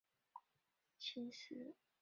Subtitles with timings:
[0.97, 1.75] 清时修缮。